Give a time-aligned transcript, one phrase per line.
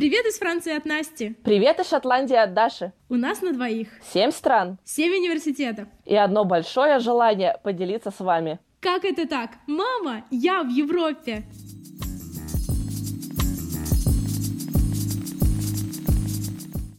[0.00, 1.36] Привет из Франции от Насти.
[1.44, 2.94] Привет из Шотландии от Даши.
[3.10, 3.88] У нас на двоих.
[4.02, 4.78] Семь стран.
[4.82, 5.88] Семь университетов.
[6.06, 8.60] И одно большое желание поделиться с вами.
[8.80, 9.50] Как это так?
[9.66, 11.42] Мама, я в Европе.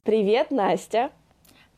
[0.03, 1.09] Привет, Настя.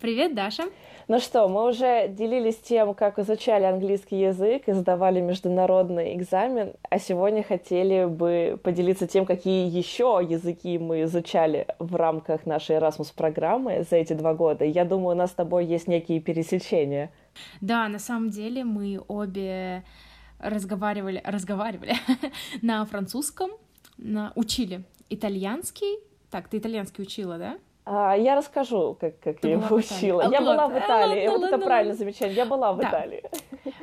[0.01, 0.65] Привет, Даша.
[1.07, 6.97] Ну что, мы уже делились тем, как изучали английский язык и сдавали международный экзамен, а
[6.97, 13.97] сегодня хотели бы поделиться тем, какие еще языки мы изучали в рамках нашей Erasmus-программы за
[13.97, 14.63] эти два года.
[14.63, 17.11] Я думаю, у нас с тобой есть некие пересечения.
[17.59, 19.83] Да, на самом деле мы обе
[20.39, 21.95] разговаривали, разговаривали
[22.61, 23.51] на французском,
[23.97, 25.99] на, учили итальянский.
[26.31, 27.57] Так, ты итальянский учила, да?
[27.85, 30.29] А, я расскажу, как, как я его учила.
[30.31, 31.25] Я была в Италии.
[31.25, 32.35] А, вот это правильное замечание.
[32.35, 32.89] Я была в да.
[32.89, 33.23] Италии.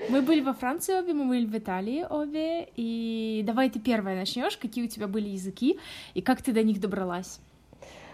[0.08, 2.68] Мы были во Франции обе, мы были в Италии обе.
[2.76, 4.56] И давай ты первая начнешь.
[4.56, 5.78] Какие у тебя были языки
[6.14, 7.40] и как ты до них добралась?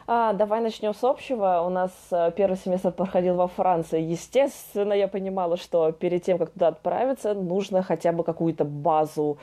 [0.09, 1.63] А, давай начнем с общего.
[1.67, 4.01] У нас э, первый семестр проходил во Франции.
[4.01, 9.39] Естественно, я понимала, что перед тем, как туда отправиться, нужно хотя бы какую-то базу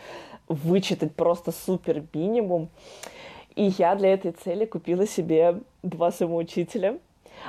[0.48, 2.70] вычитать, просто супер минимум.
[3.56, 7.00] И я для этой цели купила себе два самоучителя.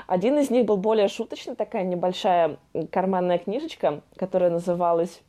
[0.06, 2.56] Один из них был более шуточный, такая небольшая
[2.90, 5.22] карманная книжечка, которая называлась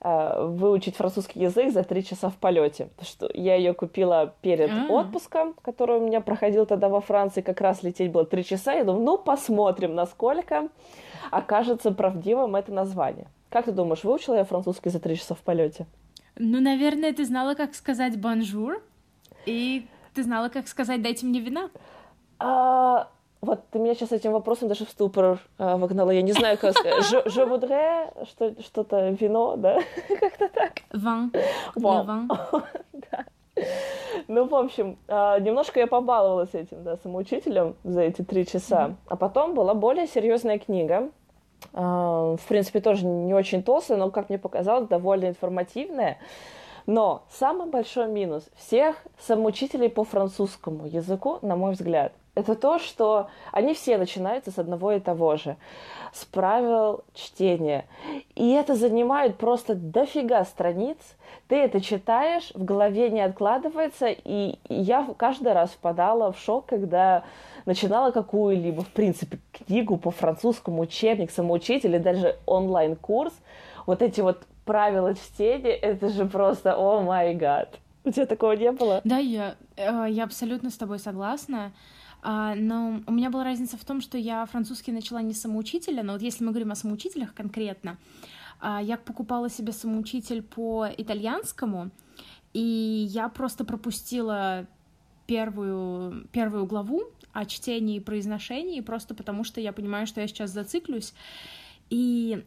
[0.00, 2.88] э, «Выучить французский язык за три часа в полете».
[3.02, 5.00] Что я ее купила перед А-а-а.
[5.00, 7.40] отпуском, который у меня проходил тогда во Франции.
[7.40, 8.72] Как раз лететь было три часа.
[8.72, 10.68] Я думаю, ну, посмотрим, насколько
[11.30, 13.26] окажется правдивым это название.
[13.50, 15.86] Как ты думаешь, выучила я французский за три часа в полете?
[16.36, 18.82] Ну, наверное, ты знала, как сказать «bonjour»,
[19.46, 19.86] и
[20.16, 21.68] ты знала, как сказать «дайте мне вина»?
[22.38, 23.08] А,
[23.42, 26.10] вот ты меня сейчас этим вопросом даже в ступор а, вогнала.
[26.10, 27.04] Я не знаю, как сказать.
[27.26, 29.78] Je, voudrais, что, что-то вино, да?
[30.20, 30.72] Как-то так.
[30.92, 31.32] Vin.
[31.74, 32.28] Vin.
[32.92, 33.24] да.
[34.28, 38.86] Ну, в общем, а, немножко я побаловалась этим, да, самоучителем за эти три часа.
[38.86, 38.94] Mm-hmm.
[39.08, 41.10] А потом была более серьезная книга.
[41.74, 46.18] А, в принципе, тоже не очень толстая, но, как мне показалось, довольно информативная.
[46.86, 53.28] Но самый большой минус всех самоучителей по французскому языку, на мой взгляд, это то, что
[53.50, 55.56] они все начинаются с одного и того же,
[56.12, 57.86] с правил чтения.
[58.34, 60.98] И это занимает просто дофига страниц.
[61.48, 67.24] Ты это читаешь, в голове не откладывается, и я каждый раз впадала в шок, когда
[67.64, 73.32] начинала какую-либо, в принципе, книгу по французскому, учебник, самоучитель или даже онлайн-курс,
[73.86, 77.78] вот эти вот правила чтения, это же просто, о май гад.
[78.04, 79.00] У тебя такого не было?
[79.04, 81.72] Да, я, э, я абсолютно с тобой согласна.
[82.22, 86.12] А, но у меня была разница в том, что я французский начала не самоучителя, но
[86.14, 87.98] вот если мы говорим о самоучителях конкретно,
[88.60, 91.90] а, я покупала себе самоучитель по итальянскому,
[92.52, 94.66] и я просто пропустила
[95.26, 97.02] первую, первую главу
[97.32, 101.12] о чтении и произношении, просто потому что я понимаю, что я сейчас зациклюсь.
[101.90, 102.44] И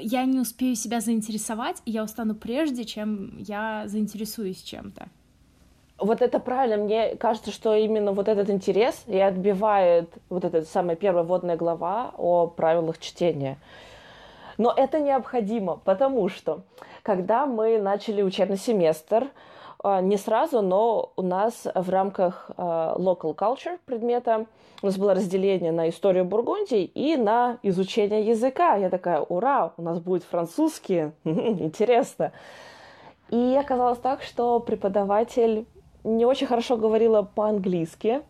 [0.00, 5.08] я не успею себя заинтересовать, и я устану прежде, чем я заинтересуюсь чем-то.
[5.98, 6.84] Вот это правильно.
[6.84, 12.12] Мне кажется, что именно вот этот интерес и отбивает вот эта самая первая водная глава
[12.16, 13.58] о правилах чтения.
[14.58, 16.62] Но это необходимо, потому что
[17.02, 19.28] когда мы начали учебный семестр,
[20.02, 24.46] не сразу, но у нас в рамках а, local culture предмета
[24.82, 28.76] у нас было разделение на историю Бургундии и на изучение языка.
[28.76, 32.32] Я такая, ура, у нас будет французский, интересно.
[33.30, 35.66] И оказалось так, что преподаватель
[36.02, 38.22] не очень хорошо говорила по-английски,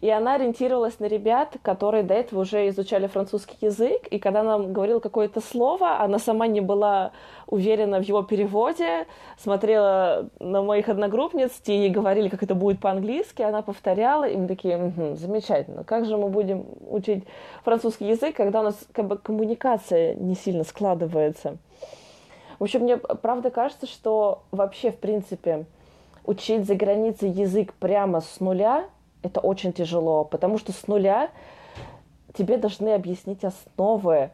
[0.00, 4.58] и она ориентировалась на ребят, которые до этого уже изучали французский язык, и когда она
[4.58, 7.12] говорила какое-то слово, она сама не была
[7.46, 9.06] уверена в его переводе,
[9.38, 14.48] смотрела на моих одногруппниц, те ей говорили, как это будет по-английски, она повторяла, и мы
[14.48, 17.24] такие, угу, замечательно, как же мы будем учить
[17.64, 21.58] французский язык, когда у нас как бы коммуникация не сильно складывается.
[22.58, 25.66] В общем, мне правда кажется, что вообще, в принципе,
[26.24, 28.86] учить за границей язык прямо с нуля
[29.26, 31.30] это очень тяжело, потому что с нуля
[32.34, 34.30] тебе должны объяснить основы,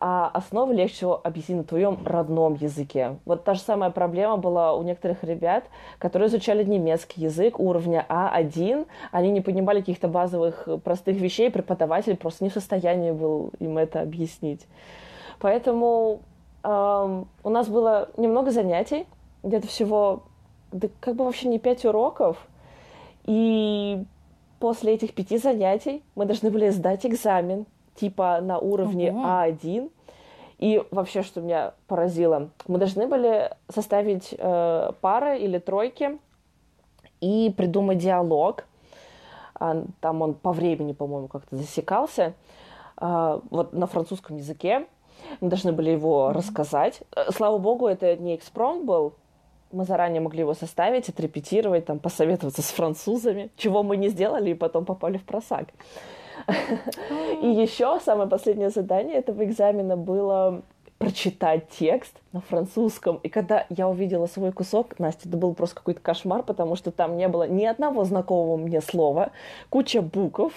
[0.00, 3.16] а основы легче всего объяснить на твоем родном языке.
[3.24, 5.64] Вот та же самая проблема была у некоторых ребят,
[5.98, 12.44] которые изучали немецкий язык уровня А1, они не понимали каких-то базовых простых вещей, преподаватель просто
[12.44, 14.66] не в состоянии был им это объяснить.
[15.40, 16.20] Поэтому
[16.62, 19.06] эм, у нас было немного занятий,
[19.42, 20.22] где-то всего,
[20.70, 22.36] да как бы вообще не пять уроков,
[23.24, 24.04] и
[24.58, 29.24] после этих пяти занятий мы должны были сдать экзамен, типа на уровне Ого.
[29.24, 29.90] А1.
[30.58, 36.18] И вообще, что меня поразило, мы должны были составить э, пары или тройки
[37.20, 38.64] и придумать диалог.
[39.54, 42.34] а там он по времени, по-моему, как-то засекался,
[42.96, 44.86] а, вот на французском языке.
[45.40, 47.02] Мы должны были его рассказать.
[47.14, 49.14] Э, слава богу, это не экспромт был,
[49.72, 54.54] мы заранее могли его составить, отрепетировать, там, посоветоваться с французами, чего мы не сделали и
[54.54, 55.68] потом попали в просак.
[57.42, 60.62] И еще самое последнее задание этого экзамена было
[60.98, 63.20] прочитать текст на французском.
[63.22, 67.16] И когда я увидела свой кусок, Настя, это был просто какой-то кошмар, потому что там
[67.16, 69.30] не было ни одного знакомого мне слова,
[69.70, 70.52] куча букв,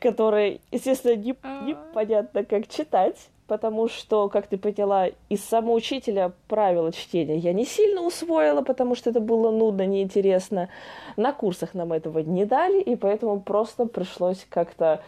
[0.00, 1.36] которые, естественно, не,
[1.66, 8.02] непонятно, как читать потому что, как ты поняла, из самоучителя правила чтения я не сильно
[8.02, 10.68] усвоила, потому что это было нудно, неинтересно.
[11.16, 15.02] На курсах нам этого не дали, и поэтому просто пришлось как-то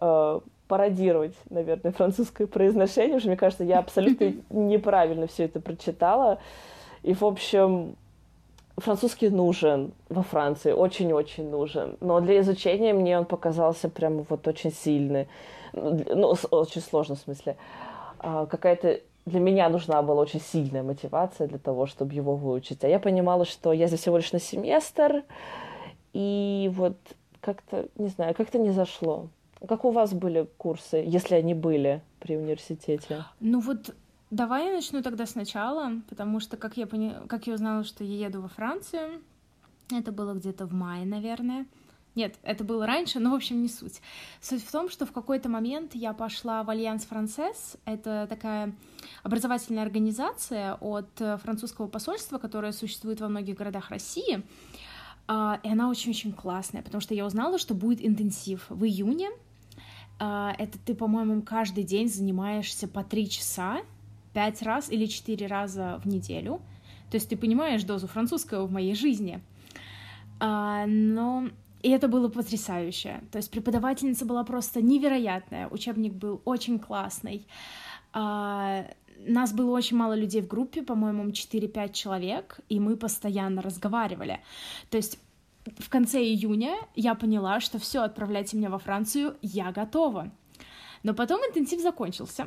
[0.00, 6.38] э, пародировать, наверное, французское произношение, потому что, мне кажется, я абсолютно неправильно все это прочитала.
[7.02, 7.96] И, в общем,
[8.76, 11.96] французский нужен во Франции, очень-очень нужен.
[12.00, 15.28] Но для изучения мне он показался прям вот очень сильный.
[15.72, 17.56] Ну, очень сложно в смысле.
[18.18, 22.84] А, какая-то для меня нужна была очень сильная мотивация для того, чтобы его выучить.
[22.84, 25.24] А я понимала, что я здесь всего лишь на семестр,
[26.12, 26.96] и вот
[27.40, 29.28] как-то, не знаю, как-то не зашло.
[29.66, 33.24] Как у вас были курсы, если они были при университете?
[33.40, 33.94] Ну вот
[34.30, 37.14] давай я начну тогда сначала, потому что как я, пони...
[37.28, 39.20] как я узнала, что я еду во Францию,
[39.90, 41.66] это было где-то в мае, наверное.
[42.20, 44.02] Нет, это было раньше, но, в общем, не суть.
[44.42, 47.78] Суть в том, что в какой-то момент я пошла в Альянс Францесс.
[47.86, 48.74] Это такая
[49.22, 54.42] образовательная организация от французского посольства, которая существует во многих городах России.
[55.28, 59.30] А, и она очень-очень классная, потому что я узнала, что будет интенсив в июне,
[60.18, 63.80] а, это ты, по-моему, каждый день занимаешься по три часа,
[64.34, 66.60] пять раз или четыре раза в неделю.
[67.10, 69.40] То есть ты понимаешь дозу французского в моей жизни.
[70.40, 71.48] А, но
[71.82, 73.20] и это было потрясающе.
[73.32, 77.46] То есть преподавательница была просто невероятная, учебник был очень классный.
[78.12, 78.86] А,
[79.26, 84.40] нас было очень мало людей в группе, по-моему, 4-5 человек, и мы постоянно разговаривали.
[84.90, 85.18] То есть
[85.78, 90.30] в конце июня я поняла, что все, отправляйте меня во Францию, я готова.
[91.02, 92.46] Но потом интенсив закончился.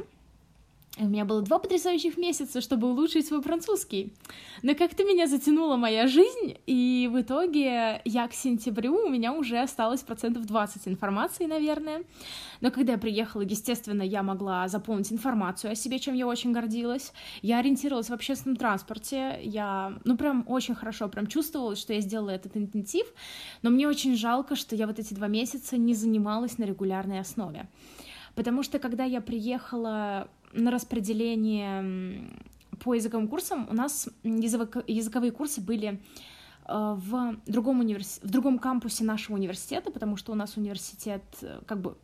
[1.00, 4.14] У меня было два потрясающих месяца, чтобы улучшить свой французский.
[4.62, 9.58] Но как-то меня затянула моя жизнь, и в итоге я к сентябрю, у меня уже
[9.58, 12.04] осталось процентов 20 информации, наверное.
[12.62, 17.12] Но когда я приехала, естественно, я могла заполнить информацию о себе, чем я очень гордилась.
[17.42, 22.30] Я ориентировалась в общественном транспорте, я, ну, прям очень хорошо прям чувствовала, что я сделала
[22.30, 23.08] этот интенсив,
[23.64, 27.68] но мне очень жалко, что я вот эти два месяца не занималась на регулярной основе.
[28.36, 32.30] Потому что когда я приехала на распределение
[32.84, 36.02] по языковым курсам у нас язык, языковые курсы были
[36.68, 38.20] э, в другом, универс...
[38.24, 41.98] в другом кампусе нашего университета, потому что у нас университет э, как бы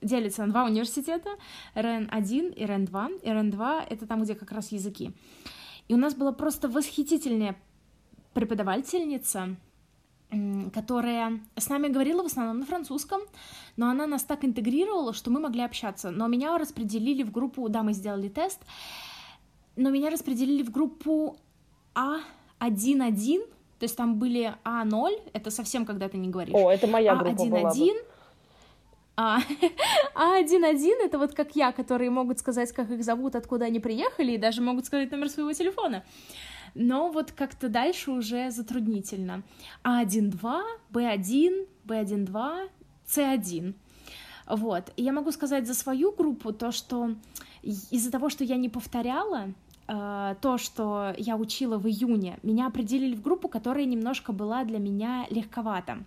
[0.00, 1.30] делится на два университета,
[1.74, 3.22] РН-1 и РН-2.
[3.22, 5.12] И РН-2— это там, где как раз языки.
[5.88, 7.56] И у нас была просто восхитительная
[8.32, 9.56] преподавательница,
[10.72, 13.20] которая с нами говорила в основном на французском,
[13.76, 16.10] но она нас так интегрировала, что мы могли общаться.
[16.10, 18.60] Но меня распределили в группу, да, мы сделали тест,
[19.76, 21.36] но меня распределили в группу
[21.94, 23.40] А1-1,
[23.78, 26.54] то есть там были А0, это совсем когда ты не говоришь.
[26.54, 27.92] О, это моя группа А1-1, была бы.
[29.16, 29.38] А,
[30.14, 34.38] А1-1— это вот как я, которые могут сказать, как их зовут, откуда они приехали, и
[34.38, 36.02] даже могут сказать номер своего телефона
[36.74, 39.42] но вот как-то дальше уже затруднительно.
[39.84, 40.62] А1-2,
[40.92, 42.68] Б1, Б1-2,
[43.06, 43.74] С1.
[44.48, 44.92] Вот.
[44.96, 47.14] И я могу сказать за свою группу то, что
[47.62, 49.54] из-за того, что я не повторяла,
[49.88, 54.78] э, то, что я учила в июне, меня определили в группу, которая немножко была для
[54.78, 55.98] меня легковата.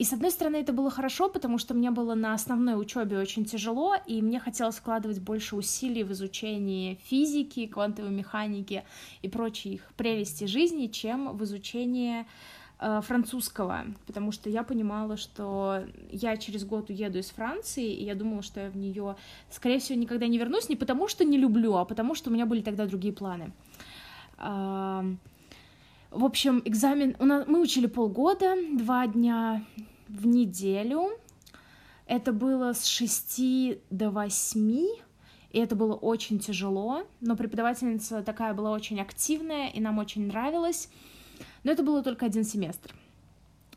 [0.00, 3.44] И с одной стороны это было хорошо, потому что мне было на основной учебе очень
[3.44, 8.84] тяжело, и мне хотелось вкладывать больше усилий в изучение физики, квантовой механики
[9.20, 12.24] и прочих прелестей жизни, чем в изучении
[12.78, 18.14] э, французского, потому что я понимала, что я через год уеду из Франции, и я
[18.14, 19.16] думала, что я в нее,
[19.50, 22.46] скорее всего, никогда не вернусь, не потому что не люблю, а потому что у меня
[22.46, 23.52] были тогда другие планы.
[26.10, 27.16] В общем, экзамен...
[27.18, 27.46] У нас...
[27.46, 29.64] Мы учили полгода, два дня
[30.08, 31.10] в неделю.
[32.06, 33.40] Это было с 6
[33.90, 34.86] до 8,
[35.50, 40.88] и это было очень тяжело, но преподавательница такая была очень активная, и нам очень нравилось.
[41.62, 42.92] Но это было только один семестр.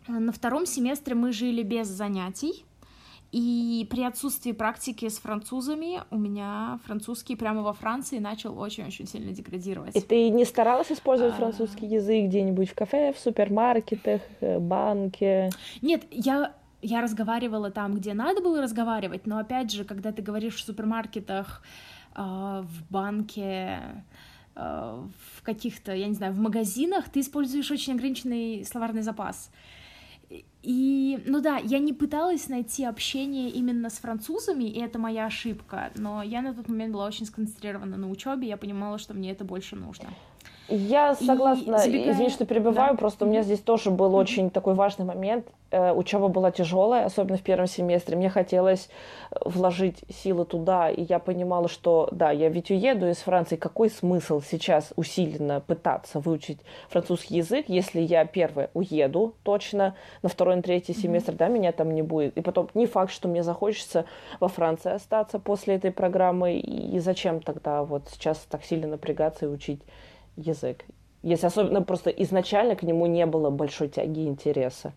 [0.07, 2.65] На втором семестре мы жили без занятий,
[3.33, 9.31] И при отсутствии практики с французами у меня французский прямо во Франции начал очень-очень сильно
[9.31, 9.95] деградировать.
[9.95, 11.37] И ты не старалась использовать а...
[11.37, 15.49] французский язык где-нибудь в кафе, в супермаркетах, э, банке?
[15.81, 20.55] Нет, я я разговаривала там, где надо было разговаривать, но опять же, когда ты говоришь
[20.57, 21.63] в супермаркетах,
[22.15, 23.79] э, в банке,
[24.55, 25.03] э,
[25.35, 29.49] в каких-то, я не знаю, в магазинах, ты используешь очень ограниченный словарный запас.
[30.63, 35.91] И, ну да, я не пыталась найти общение именно с французами, и это моя ошибка,
[35.95, 39.43] но я на тот момент была очень сконцентрирована на учебе, я понимала, что мне это
[39.43, 40.09] больше нужно.
[40.69, 41.77] Я согласна.
[41.77, 42.13] забегая...
[42.13, 42.97] Извини, что перебиваю, да.
[42.97, 44.21] просто у меня здесь тоже был mm-hmm.
[44.21, 45.45] очень такой важный момент.
[45.71, 48.15] Э, учеба была тяжелая, особенно в первом семестре.
[48.15, 48.89] Мне хотелось
[49.31, 53.57] э, вложить силы туда, и я понимала, что да, я ведь уеду из Франции.
[53.57, 60.55] Какой смысл сейчас усиленно пытаться выучить французский язык, если я первое уеду точно на второй,
[60.55, 61.01] на третий mm-hmm.
[61.01, 62.37] семестр, да, меня там не будет.
[62.37, 64.05] И потом не факт, что мне захочется
[64.39, 66.57] во Франции остаться после этой программы.
[66.59, 69.81] И зачем тогда вот сейчас так сильно напрягаться и учить
[70.35, 70.85] язык.
[71.21, 74.93] Если особенно просто изначально к нему не было большой тяги и интереса.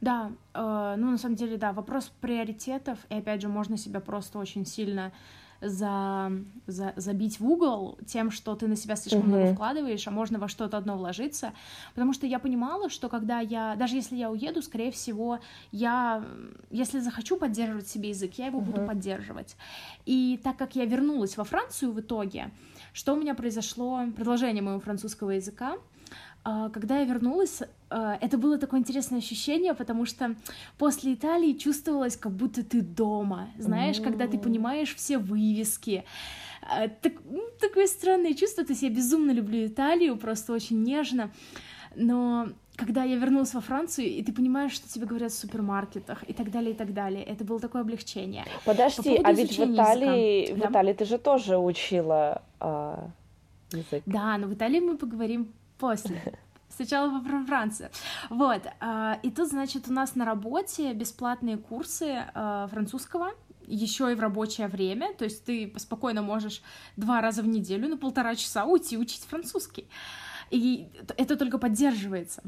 [0.00, 4.38] Да, э, ну на самом деле, да, вопрос приоритетов, и опять же, можно себя просто
[4.38, 5.12] очень сильно
[5.60, 6.32] за,
[6.66, 9.26] за, забить в угол тем, что ты на себя слишком mm-hmm.
[9.26, 11.52] много вкладываешь, а можно во что-то одно вложиться.
[11.94, 15.40] Потому что я понимала, что когда я, даже если я уеду, скорее всего,
[15.72, 16.24] я,
[16.70, 18.64] если захочу поддерживать себе язык, я его mm-hmm.
[18.64, 19.56] буду поддерживать.
[20.06, 22.50] И так как я вернулась во Францию в итоге,
[22.92, 25.76] что у меня произошло, продолжение моего французского языка,
[26.44, 30.34] когда я вернулась, а, это было такое интересное ощущение, потому что
[30.76, 34.04] после Италии чувствовалось, как будто ты дома, знаешь, mm.
[34.04, 36.04] когда ты понимаешь все вывески.
[36.62, 37.14] А, так,
[37.60, 41.30] такое странное чувство, то есть я безумно люблю Италию, просто очень нежно,
[41.94, 46.32] но когда я вернулась во Францию, и ты понимаешь, что тебе говорят в супермаркетах и
[46.32, 47.24] так далее, и так далее.
[47.24, 48.44] Это было такое облегчение.
[48.64, 50.70] Подожди, По а ведь в Италии, языка, в да?
[50.70, 53.10] Италии ты же тоже учила а,
[53.72, 54.04] язык.
[54.06, 56.38] Да, но в Италии мы поговорим после.
[56.68, 57.90] Сначала про Францию.
[58.30, 58.62] Вот.
[58.80, 63.32] А, и тут, значит, у нас на работе бесплатные курсы а, французского,
[63.66, 66.62] еще и в рабочее время, то есть ты спокойно можешь
[66.96, 69.88] два раза в неделю на полтора часа уйти учить французский.
[70.50, 72.42] И это только поддерживается.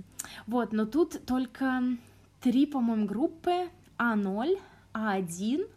[0.47, 1.83] Вот, но тут только
[2.41, 3.69] три, по-моему, группы
[3.99, 4.59] А0,
[4.95, 5.69] А1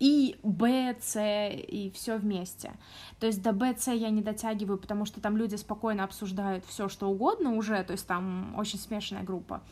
[0.00, 2.72] и Б, С, и все вместе.
[3.18, 6.88] То есть до Б, С я не дотягиваю, потому что там люди спокойно обсуждают все,
[6.88, 9.62] что угодно уже, то есть там очень смешанная группа.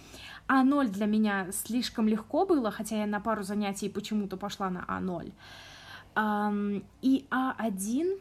[0.49, 5.33] А0 для меня слишком легко было, хотя я на пару занятий почему-то пошла на А0.
[7.02, 8.21] И А1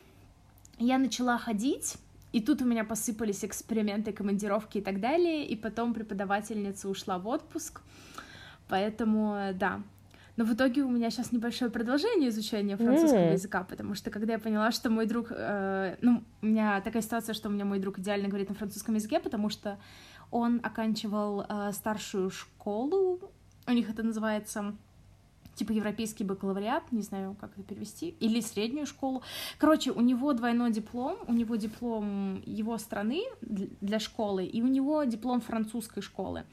[0.80, 1.98] я начала ходить,
[2.34, 7.28] и тут у меня посыпались эксперименты, командировки и так далее, и потом преподавательница ушла в
[7.28, 7.82] отпуск,
[8.68, 9.82] поэтому, да.
[10.38, 13.34] Но в итоге у меня сейчас небольшое продолжение изучения французского mm.
[13.34, 17.34] языка, потому что когда я поняла, что мой друг, э, ну, у меня такая ситуация,
[17.34, 19.80] что у меня мой друг идеально говорит на французском языке, потому что
[20.32, 23.32] он оканчивал э, старшую школу,
[23.68, 24.75] у них это называется
[25.56, 29.24] типа европейский бакалавриат, не знаю, как это перевести, или среднюю школу.
[29.58, 35.04] Короче, у него двойной диплом, у него диплом его страны для школы, и у него
[35.04, 36.44] диплом французской школы.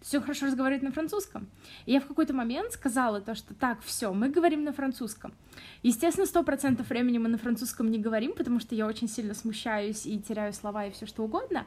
[0.00, 1.48] Все хорошо разговаривает на французском.
[1.86, 5.34] И я в какой-то момент сказала то, что так, все, мы говорим на французском.
[5.82, 10.06] Естественно, сто процентов времени мы на французском не говорим, потому что я очень сильно смущаюсь
[10.06, 11.66] и теряю слова и все что угодно.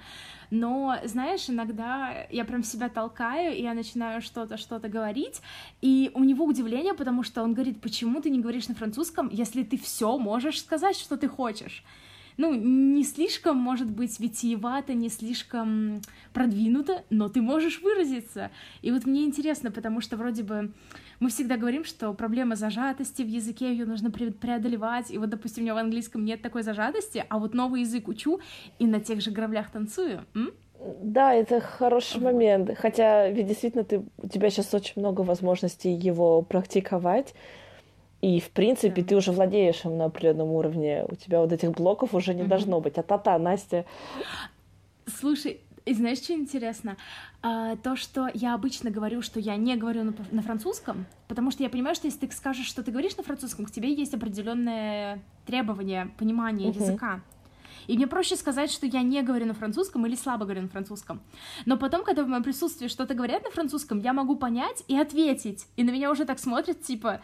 [0.52, 5.42] Но, знаешь, иногда я прям себя толкаю, и я начинаю что-то, что-то говорить,
[5.82, 9.64] и у него удивление, потому что он говорит, почему ты не говоришь на французском, если
[9.64, 11.84] ты все можешь сказать, что ты хочешь
[12.38, 16.02] ну, не слишком, может быть, витиевато, не слишком
[16.34, 18.52] продвинуто, но ты можешь выразиться.
[18.82, 20.74] И вот мне интересно, потому что вроде бы
[21.20, 25.66] мы всегда говорим, что проблема зажатости в языке, ее нужно преодолевать, и вот, допустим, у
[25.66, 28.40] меня в английском нет такой зажатости, а вот новый язык учу
[28.80, 30.26] и на тех же граблях танцую.
[30.34, 30.52] М?
[31.02, 32.72] Да, это хороший момент.
[32.78, 37.34] Хотя, ведь действительно, ты, у тебя сейчас очень много возможностей его практиковать.
[38.22, 39.08] И, в принципе, да.
[39.10, 41.06] ты уже владеешь им на определенном уровне.
[41.10, 42.98] У тебя вот этих блоков уже не mm должно быть.
[42.98, 43.86] А та-та, Настя.
[45.06, 46.98] Слушай, и знаешь, что интересно?
[47.44, 51.62] А, то, что я обычно говорю, что я не говорю на, на французском, потому что
[51.62, 55.20] я понимаю, что если ты скажешь, что ты говоришь на французском, к тебе есть определенное
[55.46, 56.82] требование понимания uh-huh.
[56.82, 57.22] языка.
[57.88, 61.22] И мне проще сказать, что я не говорю на французском или слабо говорю на французском.
[61.66, 65.68] Но потом, когда в моем присутствии что-то говорят на французском, я могу понять и ответить.
[65.76, 67.22] И на меня уже так смотрят, типа,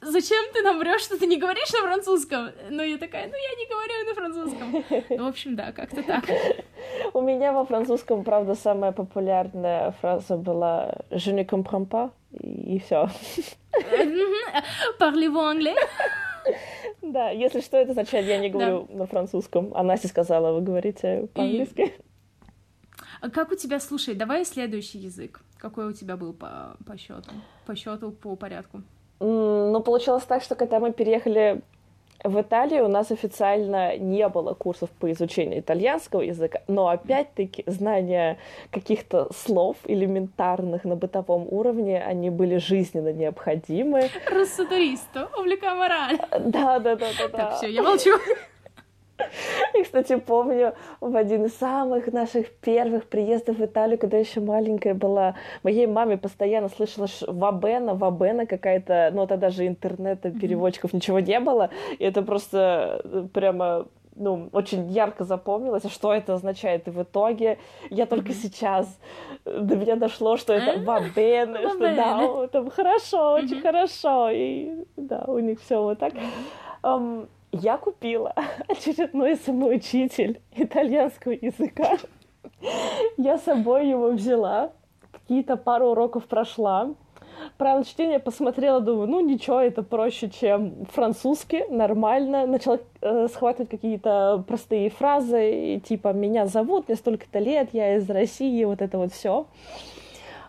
[0.00, 2.50] зачем ты нам врешь, что ты не говоришь на французском?
[2.70, 4.84] Ну, я такая, ну, я не говорю на французском.
[5.16, 6.24] Ну, в общем, да, как-то так.
[7.12, 12.10] У меня во французском, правда, самая популярная фраза была «je ne comprends pas».
[12.42, 13.08] и все.
[14.98, 15.74] Parlez-vous anglais?
[17.12, 19.72] Да, если что, это означает, я не говорю на французском.
[19.74, 21.94] А Настя сказала, вы говорите по-английски.
[23.20, 25.40] А как у тебя, слушай, давай следующий язык.
[25.58, 27.30] Какой у тебя был по, по счету?
[27.64, 28.82] По счету, по порядку?
[29.20, 31.62] Ну, получилось так, что когда мы переехали
[32.28, 38.38] в Италии у нас официально не было курсов по изучению итальянского языка, но опять-таки знания
[38.70, 44.08] каких-то слов элементарных на бытовом уровне, они были жизненно необходимы.
[44.30, 46.18] Руссо-туристу, увлека мораль.
[46.30, 47.28] Да, да, да, да.
[47.28, 48.10] Так, все, я молчу.
[49.74, 54.94] И, кстати, помню, в один из самых наших первых приездов в Италию, когда еще маленькая
[54.94, 61.40] была, моей маме постоянно слышала Вабена, Вабена какая-то, но тогда же интернета, переводчиков ничего не
[61.40, 66.88] было, и это просто э, прямо ну, очень ярко запомнилось, а что это означает.
[66.88, 67.58] И в итоге
[67.90, 68.42] я только mm-hmm.
[68.42, 68.98] сейчас
[69.44, 74.30] э, до меня дошло, что это вабен, что да, там хорошо, очень хорошо.
[74.30, 76.14] И да, у них все вот так.
[76.82, 77.28] Um,
[77.62, 78.34] я купила
[78.68, 81.98] очередной самоучитель итальянского языка.
[83.16, 84.72] Я с собой его взяла,
[85.12, 86.94] какие-то пару уроков прошла.
[87.58, 92.46] Правила чтения посмотрела, думаю, ну ничего, это проще, чем французский, нормально.
[92.46, 98.64] Начала э, схватывать какие-то простые фразы, типа «меня зовут, мне столько-то лет, я из России»,
[98.64, 99.46] вот это вот все.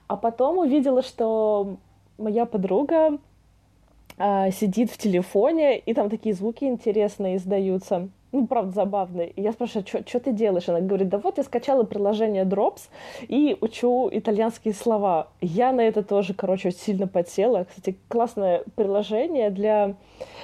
[0.08, 1.76] А потом увидела, что
[2.18, 3.20] моя подруга
[4.18, 8.10] а, сидит в телефоне, и там такие звуки интересные издаются.
[8.34, 9.30] Ну, правда, забавные.
[9.30, 10.68] И я спрашиваю, что ты делаешь?
[10.68, 12.90] Она говорит, да вот я скачала приложение Drops
[13.22, 15.30] и учу итальянские слова.
[15.40, 17.66] Я на это тоже, короче, сильно подсела.
[17.70, 19.96] Кстати, классное приложение для...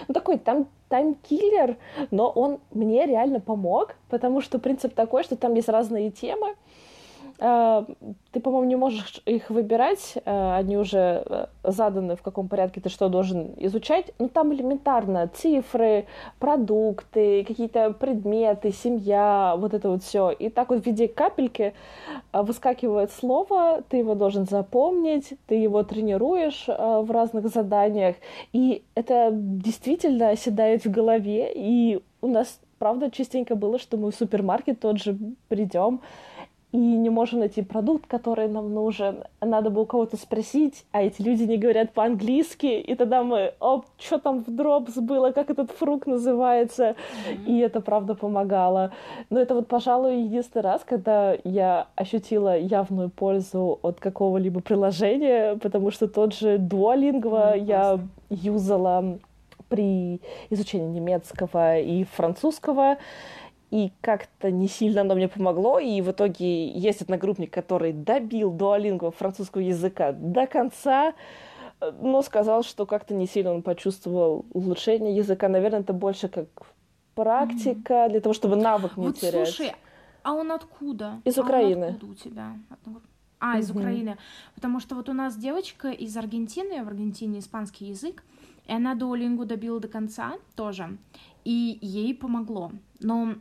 [0.08, 1.76] Ну, такой там таймкиллер,
[2.12, 6.56] но он мне реально помог, потому что принцип такой, что там есть разные темы,
[7.44, 12.88] ты, по-моему, не можешь их выбирать, э, они уже э, заданы, в каком порядке ты
[12.88, 14.14] что должен изучать.
[14.18, 16.06] Ну, там элементарно цифры,
[16.40, 20.32] продукты, какие-то предметы, семья, вот это вот все.
[20.32, 21.74] И так вот в виде капельки
[22.32, 28.16] выскакивает слово, ты его должен запомнить, ты его тренируешь в разных заданиях,
[28.54, 34.16] и это действительно оседает в голове, и у нас правда частенько было, что мы в
[34.16, 35.18] супермаркет тот же
[35.50, 36.02] придем,
[36.74, 39.24] и не можем найти продукт, который нам нужен.
[39.42, 43.84] Надо бы у кого-то спросить, а эти люди не говорят по-английски, и тогда мы, о,
[44.00, 47.46] что там в дропс было, как этот фрукт называется, mm-hmm.
[47.46, 48.92] и это правда помогало.
[49.30, 55.92] Но это вот, пожалуй, единственный раз, когда я ощутила явную пользу от какого-либо приложения, потому
[55.92, 58.00] что тот же Duolingo mm-hmm, я
[58.32, 59.20] юзала
[59.70, 62.98] при изучении немецкого и французского,
[63.74, 69.10] и как-то не сильно оно мне помогло, и в итоге есть одногруппник, который добил дуалингу
[69.10, 71.16] французского языка до конца,
[72.00, 75.50] но сказал, что как-то не сильно он почувствовал улучшение языка.
[75.50, 76.48] Наверное, это больше как
[77.16, 78.10] практика mm-hmm.
[78.12, 79.48] для того, чтобы навык не вот, терять.
[79.48, 79.74] Слушай,
[80.22, 81.20] а он откуда?
[81.26, 81.86] Из а Украины.
[81.86, 82.54] Откуда у тебя?
[83.40, 83.80] А, из mm-hmm.
[83.80, 84.18] Украины.
[84.54, 88.24] Потому что вот у нас девочка из Аргентины, в Аргентине испанский язык,
[88.68, 90.96] и она дуалингу добила до конца тоже,
[91.44, 92.72] и ей помогло.
[93.00, 93.34] Но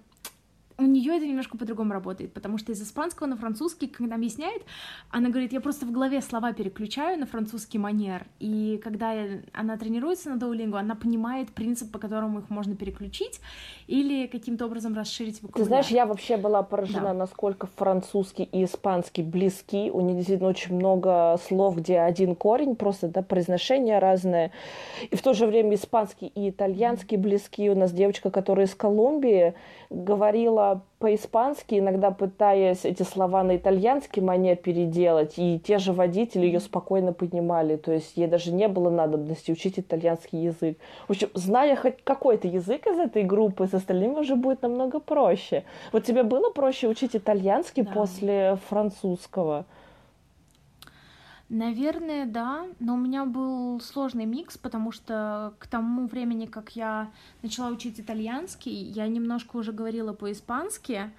[0.79, 4.63] у нее это немножко по-другому работает, потому что из испанского на французский, когда объясняет,
[5.11, 9.13] она говорит, я просто в голове слова переключаю на французский манер, и когда
[9.53, 13.41] она тренируется на Duolingo, она понимает принцип, по которому их можно переключить
[13.87, 15.57] или каким-то образом расширить вокруг.
[15.57, 17.15] Ты знаешь, я вообще была поражена, да.
[17.15, 23.09] насколько французский и испанский близки, у них действительно очень много слов, где один корень, просто,
[23.09, 24.53] да, произношение разное,
[25.11, 27.69] и в то же время испанский и итальянский близки.
[27.71, 29.55] У нас девочка, которая из Колумбии,
[29.91, 30.62] говорила
[30.99, 37.13] по-испански, иногда пытаясь эти слова на итальянский манер переделать, и те же водители ее спокойно
[37.13, 40.79] понимали, то есть ей даже не было надобности учить итальянский язык.
[41.09, 45.65] В общем, зная хоть какой-то язык из этой группы, с остальными уже будет намного проще.
[45.93, 47.93] Вот тебе было проще учить итальянский да.
[47.93, 49.65] после французского?
[51.55, 57.11] Наверное, да, но у меня был сложный микс, потому что к тому времени, как я
[57.43, 61.13] начала учить итальянский, я немножко уже говорила по-испански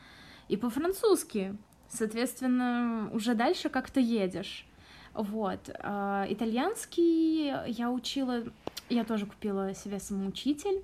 [0.47, 1.55] и по-французски.
[1.87, 4.65] Соответственно, уже дальше как-то едешь.
[5.13, 5.69] Вот.
[5.83, 8.41] А итальянский я учила,
[8.89, 10.83] я тоже купила себе самоучитель.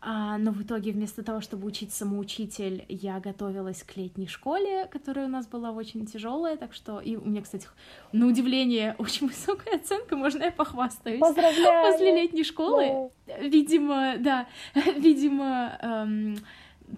[0.00, 5.26] А, но в итоге вместо того, чтобы учить самоучитель, я готовилась к летней школе, которая
[5.26, 7.66] у нас была очень тяжелая, так что и у меня, кстати,
[8.12, 11.20] на удивление очень высокая оценка, можно я похвастаюсь?
[11.20, 11.92] Поздравляю!
[11.92, 13.38] После летней школы, да.
[13.38, 14.46] видимо, да,
[14.96, 16.38] видимо, эм,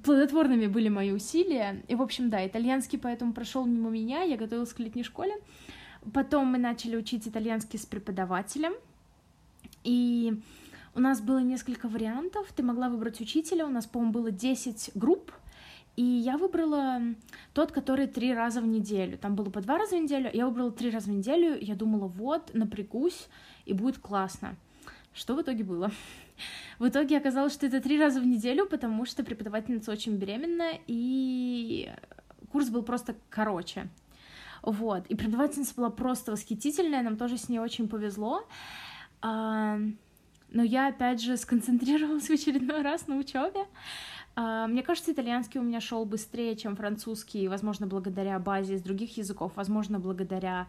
[0.04, 1.82] плодотворными были мои усилия.
[1.88, 5.32] И, в общем, да, итальянский поэтому прошел мимо меня, я готовилась к летней школе.
[6.12, 8.72] Потом мы начали учить итальянский с преподавателем.
[9.84, 10.34] И
[10.94, 12.52] у нас было несколько вариантов.
[12.54, 13.66] Ты могла выбрать учителя.
[13.66, 15.32] У нас, по-моему, было 10 групп.
[15.96, 17.00] И я выбрала
[17.52, 19.18] тот, который три раза в неделю.
[19.18, 20.30] Там было по два раза в неделю.
[20.32, 21.58] Я выбрала три раза в неделю.
[21.60, 23.28] Я думала, вот, напрягусь,
[23.66, 24.56] и будет классно.
[25.12, 25.90] Что в итоге было?
[26.78, 31.90] В итоге оказалось, что это три раза в неделю, потому что преподавательница очень беременна, и
[32.50, 33.88] курс был просто короче.
[34.62, 35.06] Вот.
[35.08, 38.46] И преподавательница была просто восхитительная, нам тоже с ней очень повезло.
[40.50, 43.66] Но я, опять же, сконцентрировалась в очередной раз на учебе.
[44.36, 49.16] А, мне кажется, итальянский у меня шел быстрее, чем французский, возможно, благодаря базе из других
[49.16, 50.66] языков, возможно, благодаря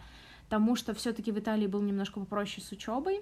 [0.50, 3.22] тому, что все-таки в Италии был немножко попроще с учебой.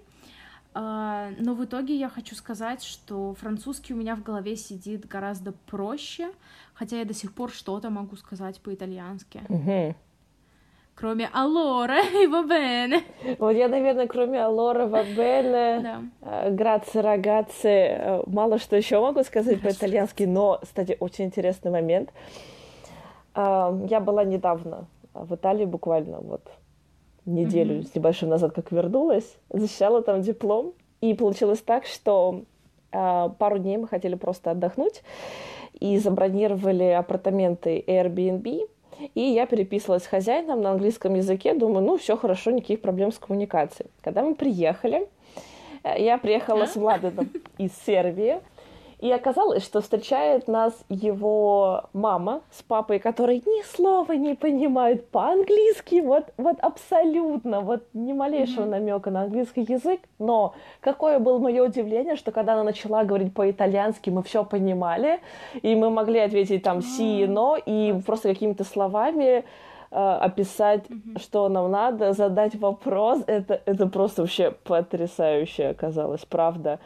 [0.73, 5.51] А, но в итоге я хочу сказать, что французский у меня в голове сидит гораздо
[5.51, 6.31] проще,
[6.73, 9.41] хотя я до сих пор что-то могу сказать по-итальянски.
[9.49, 9.95] Угу.
[10.99, 13.03] Кроме Алора и Вабене.
[13.37, 16.49] Вот я, наверное, кроме Алора, Вабене, да.
[16.49, 22.11] Граци, Рагаци, мало что еще могу сказать по-итальянски, но, кстати, очень интересный момент.
[23.35, 26.41] Я была недавно в Италии буквально вот
[27.25, 27.91] неделю mm-hmm.
[27.91, 30.73] с небольшим назад, как вернулась, защищала там диплом.
[31.01, 32.41] И получилось так, что
[32.91, 35.01] э, пару дней мы хотели просто отдохнуть
[35.79, 38.67] и забронировали апартаменты Airbnb.
[39.15, 43.17] И я переписывалась с хозяином на английском языке, думаю, ну, все хорошо, никаких проблем с
[43.17, 43.89] коммуникацией.
[44.01, 45.07] Когда мы приехали,
[45.83, 48.39] э, я приехала с Владаном из Сербии,
[48.99, 56.01] и оказалось, что встречает нас его мама с папой, которые ни слова не понимают по-английски,
[56.01, 58.69] вот, вот абсолютно, вот ни малейшего mm-hmm.
[58.69, 60.01] намека на английский язык.
[60.19, 65.21] Но какое было мое удивление, что когда она начала говорить по-итальянски, мы все понимали,
[65.61, 69.45] и мы могли ответить там си, но, и просто какими-то словами
[69.91, 71.21] э, описать, mm-hmm.
[71.21, 73.23] что нам надо, задать вопрос.
[73.27, 76.79] Это, это просто вообще потрясающе оказалось, правда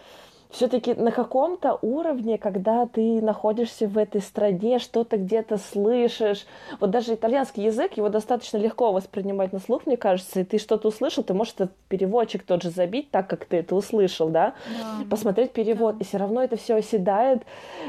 [0.54, 6.46] все-таки на каком-то уровне, когда ты находишься в этой стране, что-то где-то слышишь,
[6.80, 10.89] вот даже итальянский язык, его достаточно легко воспринимать на слух, мне кажется, и ты что-то
[10.89, 15.06] услышал, ты можешь этот переводчик тот же забить, так как ты это услышал, да, да.
[15.10, 16.02] посмотреть перевод, да.
[16.02, 17.42] и все равно это все оседает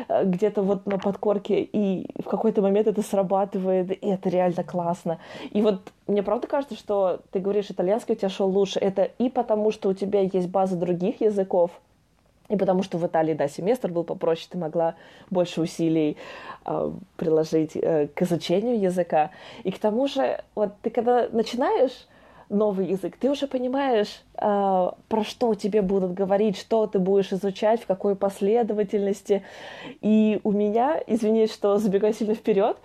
[0.08, 5.18] э, где-то вот на подкорке, и в какой-то момент это срабатывает, и это реально классно.
[5.50, 9.28] И вот мне правда кажется, что ты говоришь, итальянский у тебя шел лучше, это и
[9.28, 11.70] потому, что у тебя есть база других языков,
[12.48, 14.96] и потому что в Италии, да, семестр был попроще, ты могла
[15.30, 16.16] больше усилий
[16.66, 19.30] э, приложить э, к изучению языка.
[19.62, 22.06] И к тому же, вот ты когда начинаешь
[22.50, 27.82] новый язык, ты уже понимаешь, э, про что тебе будут говорить, что ты будешь изучать,
[27.82, 29.42] в какой последовательности.
[30.02, 32.76] И у меня, извините, что забегаю сильно вперед,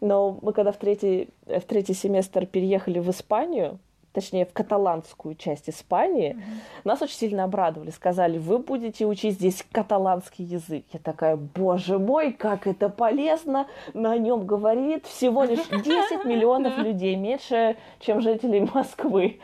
[0.00, 3.80] но мы когда в третий, в третий семестр переехали в Испанию,
[4.12, 6.80] точнее, в каталанскую часть Испании, mm-hmm.
[6.84, 7.90] нас очень сильно обрадовали.
[7.90, 10.84] Сказали, вы будете учить здесь каталанский язык.
[10.92, 17.16] Я такая, боже мой, как это полезно, на нем говорит всего лишь 10 миллионов людей,
[17.16, 19.38] меньше, чем жителей Москвы.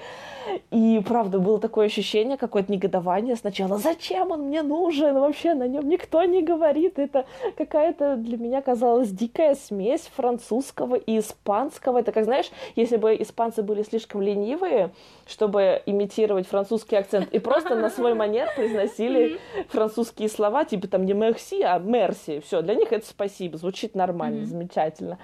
[0.71, 3.79] И, правда, было такое ощущение, какое-то негодование сначала.
[3.79, 5.19] Зачем он мне нужен?
[5.19, 6.99] Вообще на нем никто не говорит.
[6.99, 11.99] Это какая-то для меня казалась дикая смесь французского и испанского.
[11.99, 14.23] Это как, знаешь, если бы испанцы были слишком
[14.55, 14.93] ленивые,
[15.27, 19.39] чтобы имитировать французский акцент, и просто на свой манер произносили
[19.69, 22.41] французские слова, типа там не мерси, а мерси.
[22.41, 25.19] Все, для них это спасибо, звучит нормально, замечательно.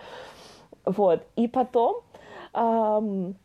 [0.84, 1.22] Вот.
[1.36, 2.02] И потом...
[2.52, 3.36] Эм,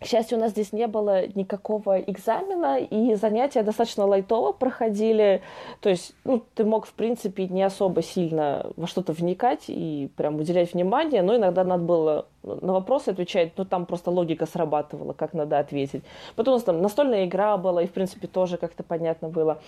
[0.00, 5.42] к счастью, у нас здесь не было никакого экзамена, и занятия достаточно лайтово проходили.
[5.80, 10.36] То есть, ну, ты мог, в принципе, не особо сильно во что-то вникать и прям
[10.36, 15.34] уделять внимание, но иногда надо было на вопросы отвечать, ну, там просто логика срабатывала, как
[15.34, 16.04] надо ответить.
[16.36, 19.58] Потом у нас там настольная игра была, и, в принципе, тоже как-то понятно было.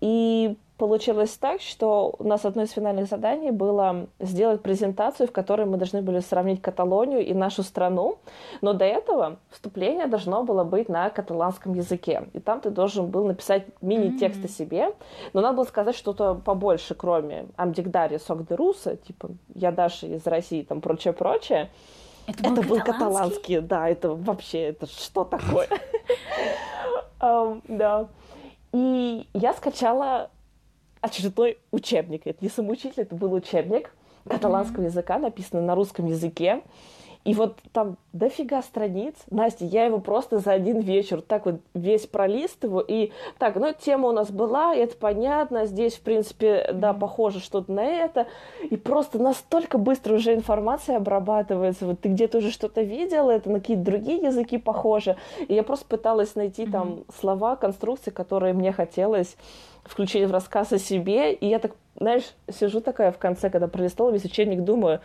[0.00, 5.66] И получилось так, что у нас одно из финальных заданий было сделать презентацию, в которой
[5.66, 8.18] мы должны были сравнить Каталонию и нашу страну.
[8.60, 12.28] Но до этого вступление должно было быть на каталанском языке.
[12.34, 14.44] И там ты должен был написать мини-текст mm-hmm.
[14.44, 14.94] о себе.
[15.32, 20.26] Но надо было сказать что-то побольше, кроме «Амдигдари сок де руса», типа «Я Даша из
[20.26, 21.70] России», там прочее-прочее.
[22.26, 25.68] Это был, это был каталанский, да, это вообще, это что такое?
[27.18, 28.08] Да.
[28.72, 30.30] И я скачала
[31.00, 32.22] очередной учебник.
[32.26, 33.94] Это не самоучитель, это был учебник
[34.28, 34.86] каталанского mm-hmm.
[34.86, 36.62] языка, написанный на русском языке.
[37.26, 39.16] И вот там дофига страниц.
[39.32, 42.84] Настя, я его просто за один вечер так вот весь пролистываю.
[42.86, 45.66] И так, ну, тема у нас была, это понятно.
[45.66, 48.28] Здесь, в принципе, да, похоже что-то на это.
[48.70, 51.86] И просто настолько быстро уже информация обрабатывается.
[51.86, 55.16] Вот ты где-то уже что-то видел, это на какие-то другие языки похоже.
[55.48, 56.70] И я просто пыталась найти mm-hmm.
[56.70, 59.36] там слова, конструкции, которые мне хотелось
[59.82, 61.32] включить в рассказ о себе.
[61.32, 65.00] И я так, знаешь, сижу такая в конце, когда пролистала весь учебник, думаю,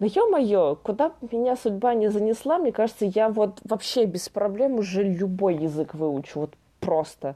[0.00, 5.02] да ё-моё, куда меня судьба не занесла, мне кажется, я вот вообще без проблем уже
[5.02, 7.34] любой язык выучу, вот просто.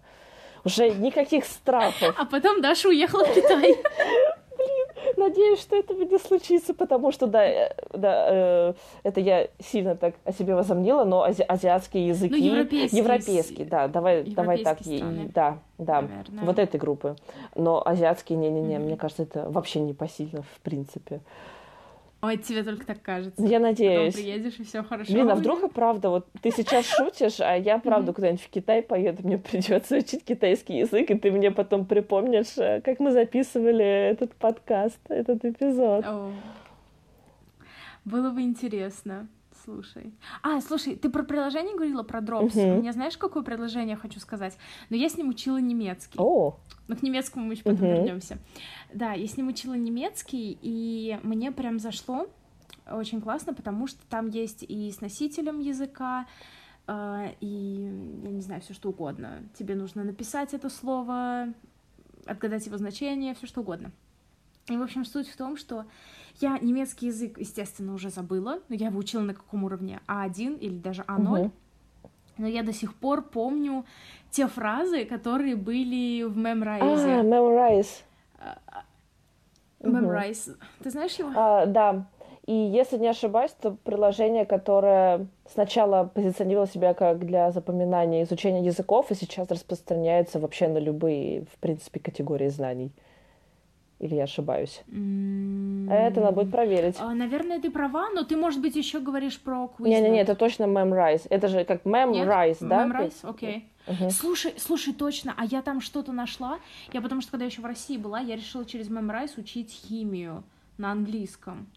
[0.65, 2.15] Уже никаких страхов.
[2.17, 3.75] А потом Даша уехала в Китай.
[4.57, 9.97] Блин, надеюсь, что этого не случится, потому что, да, э, да э, это я сильно
[9.97, 12.35] так о себе возомнила, но ази азиатские языки...
[12.35, 13.03] Ну, европейские.
[13.03, 14.81] Европейские, да, давай, давай так.
[14.81, 15.31] Страны.
[15.35, 16.45] Да, да, Наверное.
[16.45, 17.17] вот этой группы.
[17.57, 18.85] Но азиатские, не-не-не, mm-hmm.
[18.85, 21.21] мне кажется, это вообще непосильно, в принципе.
[22.25, 23.45] Ой, тебе только так кажется.
[23.45, 24.15] Я надеюсь.
[24.15, 25.13] Потом приедешь, и все хорошо.
[25.13, 28.81] Блин, а вдруг и правда, вот ты сейчас шутишь, а я правда куда-нибудь в Китай
[28.81, 33.85] поеду, мне придется учить китайский язык, и ты мне потом припомнишь, э, как мы записывали
[33.85, 36.05] этот подкаст, этот эпизод.
[38.05, 39.27] Было бы интересно.
[39.65, 40.13] Слушай.
[40.43, 42.55] А, слушай, ты про приложение говорила, про Drops.
[42.55, 42.81] Uh-huh.
[42.81, 44.57] Мне знаешь, какое приложение хочу сказать?
[44.91, 46.19] Но я с ним учила немецкий.
[46.19, 46.59] О.
[46.89, 47.97] Но к немецкому мы еще потом uh-huh.
[47.99, 48.39] вернемся.
[48.93, 52.27] Да, я с ним учила немецкий, и мне прям зашло
[52.91, 56.27] очень классно, потому что там есть и с носителем языка,
[56.87, 59.43] э, и, я не знаю, все что угодно.
[59.55, 61.49] Тебе нужно написать это слово,
[62.27, 63.93] отгадать его значение, все что угодно.
[64.69, 65.87] И, в общем, суть в том, что
[66.41, 70.01] я немецкий язык, естественно, уже забыла, но я его учила на каком уровне?
[70.07, 71.41] А1 или даже А0.
[71.41, 71.51] Угу.
[72.39, 73.85] Но я до сих пор помню
[74.31, 76.81] те фразы, которые были в Memrise.
[76.81, 77.87] А, Memrise.
[79.81, 80.51] Memrise.
[80.51, 80.59] Угу.
[80.83, 81.31] Ты знаешь его?
[81.35, 82.07] А, да.
[82.47, 89.11] И если не ошибаюсь, то приложение, которое сначала позиционировало себя как для запоминания изучения языков,
[89.11, 92.91] и сейчас распространяется вообще на любые, в принципе, категории знаний.
[94.03, 94.83] Или я ошибаюсь?
[94.89, 95.93] Mm-hmm.
[95.93, 96.97] Это надо будет проверить.
[96.99, 99.89] А, наверное, ты права, но ты, может быть, еще говоришь про Quizlet.
[99.89, 101.29] Не-не-не, это точно Memrise.
[101.31, 102.85] Это же как Memrise, да?
[102.85, 103.69] Memrise, окей.
[103.87, 103.95] Okay.
[103.95, 104.11] Uh-huh.
[104.11, 106.59] Слушай, слушай, точно, а я там что-то нашла.
[106.93, 110.43] Я потому что, когда еще в России была, я решила через Memrise учить химию
[110.79, 111.69] на английском.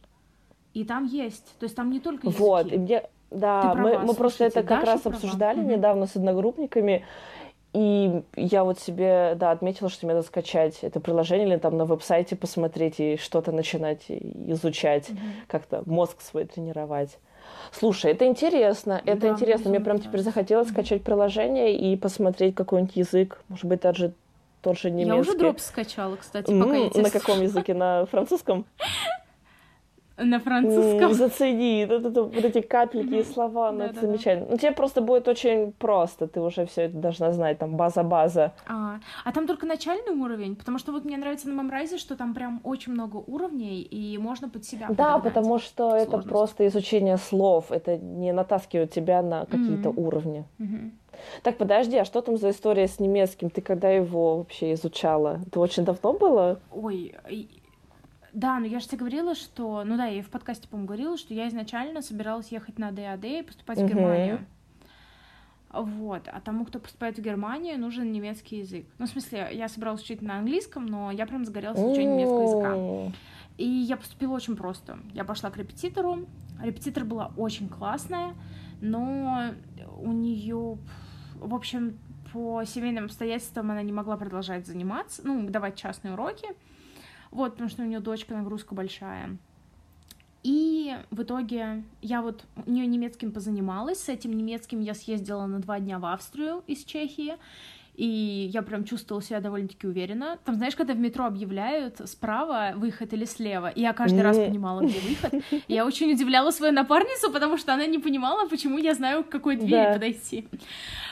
[0.74, 1.56] И там есть.
[1.60, 2.42] То есть там не только языки.
[2.42, 3.04] Вот, и мне...
[3.30, 5.16] Да, права, мы, мы просто это как раз права.
[5.16, 5.70] обсуждали угу.
[5.70, 7.06] недавно с одногруппниками.
[7.76, 11.84] И я вот себе, да, отметила, что мне надо скачать это приложение или там на
[11.84, 15.18] веб-сайте посмотреть и что-то начинать изучать, mm-hmm.
[15.48, 17.18] как-то мозг свой тренировать.
[17.74, 19.72] Слушай, это интересно, это да, интересно.
[19.72, 20.72] Мне прям теперь захотелось mm-hmm.
[20.72, 24.14] скачать приложение и посмотреть какой-нибудь язык, может быть, даже
[24.62, 25.14] тот же немецкий.
[25.14, 27.02] Я уже дроп скачала, кстати, пока mm-hmm.
[27.02, 27.74] На каком языке?
[27.74, 28.66] На французском?
[30.18, 31.14] На французском.
[31.14, 34.48] Зацени, вот, это, вот эти капельки и слова, ну, это замечательно.
[34.52, 38.54] Ну, тебе просто будет очень просто, ты уже все это должна знать, там, база-база.
[38.66, 40.56] А, а там только начальный уровень?
[40.56, 44.48] Потому что вот мне нравится на Мемрайзе, что там прям очень много уровней, и можно
[44.50, 46.08] под себя Да, потому что сложность.
[46.08, 50.06] это просто изучение слов, это не натаскивает тебя на какие-то mm-hmm.
[50.06, 50.46] уровни.
[50.60, 50.92] Mm-hmm.
[51.44, 53.50] Так, подожди, а что там за история с немецким?
[53.50, 55.40] Ты когда его вообще изучала?
[55.48, 56.60] Это очень давно было?
[56.72, 57.16] Ой,
[58.36, 59.84] да, но я же тебе говорила, что...
[59.86, 63.42] Ну да, я в подкасте, по-моему, говорила, что я изначально собиралась ехать на ДАД и
[63.44, 63.86] поступать uh-huh.
[63.86, 64.46] в Германию.
[65.72, 66.28] Вот.
[66.28, 68.86] А тому, кто поступает в Германию, нужен немецкий язык.
[68.98, 73.18] Ну, в смысле, я собиралась учить на английском, но я прям загорелась изучением немецкого языка.
[73.58, 75.00] И я поступила очень просто.
[75.14, 76.28] Я пошла к репетитору.
[76.62, 78.36] Репетитор была очень классная,
[78.82, 79.54] но
[79.98, 80.78] у нее,
[81.36, 81.98] в общем,
[82.34, 86.48] по семейным обстоятельствам она не могла продолжать заниматься, ну, давать частные уроки.
[87.36, 89.38] Вот, потому что у нее дочка, нагрузка большая.
[90.44, 94.00] И в итоге я вот у нее немецким позанималась.
[94.00, 97.34] С этим немецким я съездила на два дня в Австрию из Чехии.
[97.96, 100.38] И я прям чувствовала себя довольно-таки уверенно.
[100.46, 104.82] Там, знаешь, когда в метро объявляют справа выход или слева, и я каждый раз понимала,
[104.82, 105.44] где выход.
[105.52, 109.30] И я очень удивляла свою напарницу, потому что она не понимала, почему я знаю, к
[109.30, 109.94] какой двери да.
[109.94, 110.48] подойти.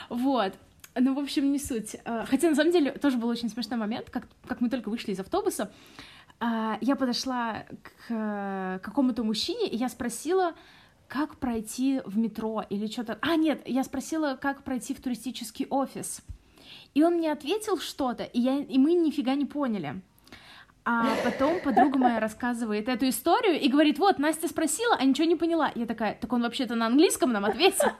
[0.08, 0.54] Вот.
[0.96, 1.96] Ну, в общем, не суть.
[2.04, 5.12] А, хотя, на самом деле, тоже был очень смешной момент, как, как мы только вышли
[5.12, 5.72] из автобуса,
[6.40, 10.54] а, я подошла к какому-то мужчине, и я спросила,
[11.08, 13.18] как пройти в метро или что-то.
[13.22, 16.22] А, нет, я спросила, как пройти в туристический офис.
[16.94, 20.00] И он мне ответил что-то, и, я, и мы нифига не поняли.
[20.84, 25.34] А потом подруга моя рассказывает эту историю и говорит, вот, Настя спросила, а ничего не
[25.34, 25.72] поняла.
[25.74, 27.90] Я такая, так он вообще-то на английском нам ответил.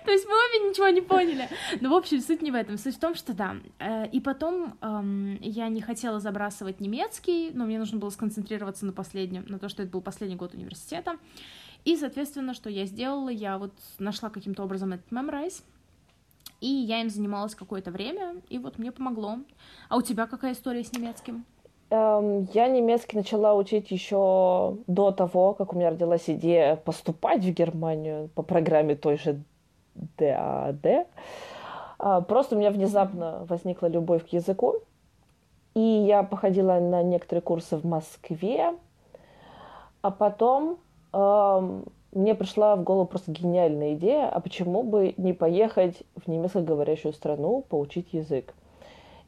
[0.04, 1.48] То есть мы обе ничего не поняли.
[1.80, 2.78] Но, в общем, суть не в этом.
[2.78, 3.56] Суть в том, что да.
[3.78, 8.92] Э, и потом эм, я не хотела забрасывать немецкий, но мне нужно было сконцентрироваться на
[8.92, 11.16] последнем, на то, что это был последний год университета.
[11.84, 13.28] И, соответственно, что я сделала?
[13.28, 15.62] Я вот нашла каким-то образом этот Memrise,
[16.60, 19.38] и я им занималась какое-то время, и вот мне помогло.
[19.88, 21.44] А у тебя какая история с немецким?
[21.90, 27.50] Эм, я немецкий начала учить еще до того, как у меня родилась идея поступать в
[27.50, 29.40] Германию по программе той же
[30.16, 31.06] ДАД.
[31.98, 34.76] А, просто у меня внезапно возникла любовь к языку.
[35.74, 38.74] И я походила на некоторые курсы в Москве.
[40.00, 40.78] А потом
[41.12, 47.12] эм, мне пришла в голову просто гениальная идея, а почему бы не поехать в немецкоговорящую
[47.12, 48.54] страну поучить язык.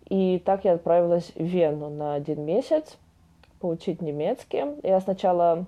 [0.08, 2.98] И так я отправилась в Вену на один месяц
[3.60, 4.64] поучить немецкий.
[4.82, 5.66] Я сначала...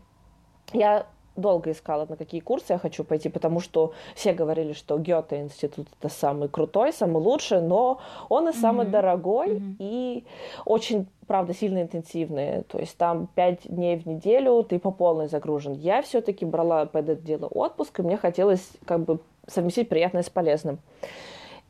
[0.73, 5.41] Я долго искала, на какие курсы я хочу пойти, потому что все говорили, что Гёте
[5.41, 8.91] институт это самый крутой, самый лучший, но он и самый mm-hmm.
[8.91, 9.77] дорогой mm-hmm.
[9.79, 10.25] и
[10.65, 12.63] очень, правда, сильно интенсивный.
[12.65, 15.73] То есть там пять дней в неделю ты по полной загружен.
[15.73, 20.31] Я все-таки брала под это дело отпуск, и мне хотелось как бы совместить приятное с
[20.31, 20.79] полезным.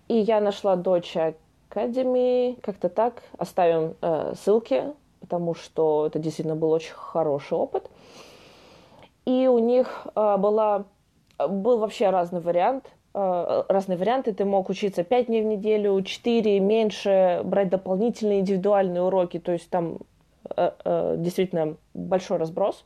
[0.09, 1.17] И я нашла дочь
[1.71, 3.23] Academy, как-то так.
[3.39, 7.89] Оставим э, ссылки, потому что это действительно был очень хороший опыт.
[9.25, 10.85] И у них э, была,
[11.39, 12.91] был вообще разный вариант.
[13.15, 14.33] Э, разные варианты.
[14.33, 19.39] Ты мог учиться 5 дней в неделю, 4, меньше, брать дополнительные индивидуальные уроки.
[19.39, 19.99] То есть там
[20.57, 22.85] э, э, действительно большой разброс.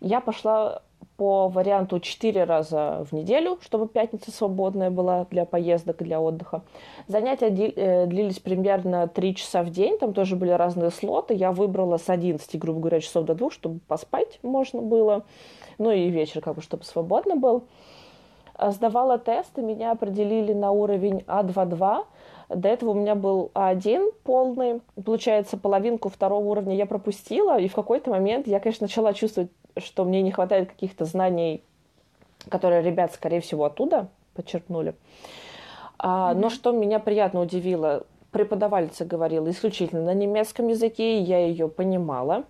[0.00, 0.82] Я пошла
[1.20, 6.62] по варианту 4 раза в неделю, чтобы пятница свободная была для поездок и для отдыха.
[7.08, 11.34] Занятия э, длились примерно 3 часа в день, там тоже были разные слоты.
[11.34, 15.26] Я выбрала с 11, грубо говоря, часов до 2, чтобы поспать можно было.
[15.76, 17.64] Ну и вечер, как бы, чтобы свободно был.
[18.60, 22.04] А, сдавала тесты, меня определили на уровень А2-2.
[22.50, 24.82] До этого у меня был А1 полный.
[25.02, 27.58] Получается, половинку второго уровня я пропустила.
[27.58, 31.62] И в какой-то момент я, конечно, начала чувствовать что мне не хватает каких-то знаний,
[32.48, 34.94] которые ребят, скорее всего, оттуда подчеркнули.
[35.98, 36.38] А, mm-hmm.
[36.38, 42.44] Но что меня приятно удивило, преподавательница говорила исключительно на немецком языке, и я ее понимала.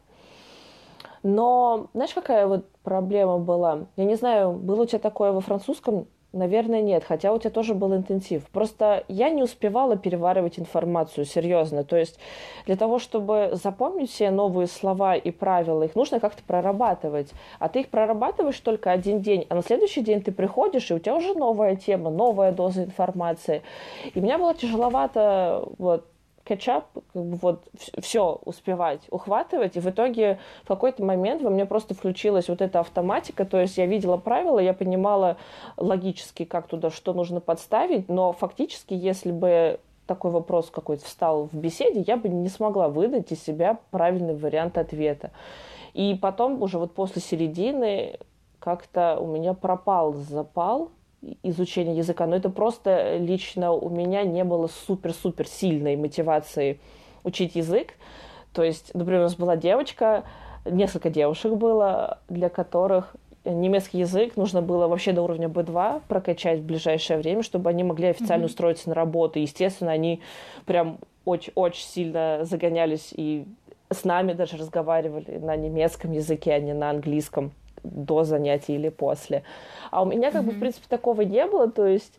[1.22, 3.86] Но знаешь, какая вот проблема была?
[3.96, 7.74] Я не знаю, было у тебя такое во французском Наверное, нет, хотя у тебя тоже
[7.74, 8.46] был интенсив.
[8.52, 11.82] Просто я не успевала переваривать информацию серьезно.
[11.82, 12.20] То есть
[12.66, 17.32] для того, чтобы запомнить все новые слова и правила, их нужно как-то прорабатывать.
[17.58, 21.00] А ты их прорабатываешь только один день, а на следующий день ты приходишь, и у
[21.00, 23.62] тебя уже новая тема, новая доза информации.
[24.14, 26.06] И мне было тяжеловато вот,
[26.44, 31.66] кетчап, как бы вот все успевать ухватывать, и в итоге в какой-то момент во мне
[31.66, 35.36] просто включилась вот эта автоматика, то есть я видела правила, я понимала
[35.76, 41.54] логически, как туда что нужно подставить, но фактически, если бы такой вопрос какой-то встал в
[41.54, 45.30] беседе, я бы не смогла выдать из себя правильный вариант ответа.
[45.94, 48.18] И потом уже вот после середины
[48.58, 50.90] как-то у меня пропал запал
[51.42, 56.80] изучения языка, но это просто лично у меня не было супер-супер сильной мотивации
[57.24, 57.94] учить язык.
[58.52, 60.24] То есть, например, у нас была девочка,
[60.64, 66.64] несколько девушек было, для которых немецкий язык нужно было вообще до уровня B2 прокачать в
[66.64, 68.46] ближайшее время, чтобы они могли официально mm-hmm.
[68.46, 69.38] устроиться на работу.
[69.38, 70.20] И, естественно, они
[70.66, 73.46] прям очень-очень сильно загонялись и
[73.90, 77.52] с нами даже разговаривали на немецком языке, а не на английском
[77.82, 79.42] до занятий или после.
[79.90, 80.46] А у меня как mm-hmm.
[80.46, 82.14] бы, в принципе, такого не было, то есть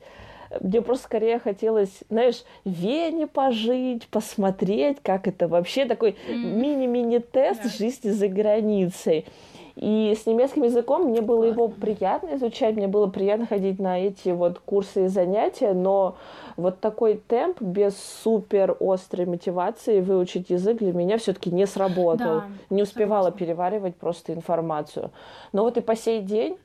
[0.59, 6.35] мне просто скорее хотелось, знаешь, в Вене пожить, посмотреть, как это вообще такой mm-hmm.
[6.35, 7.77] мини-мини-тест yeah.
[7.77, 9.25] жизни за границей.
[9.81, 14.29] И с немецким языком мне было его приятно изучать, мне было приятно ходить на эти
[14.29, 16.17] вот курсы и занятия, но
[16.55, 22.41] вот такой темп без супер острой мотивации выучить язык для меня все-таки не сработал.
[22.41, 23.39] Да, не успевала согласна.
[23.39, 25.09] переваривать просто информацию.
[25.51, 26.57] Но вот и по сей день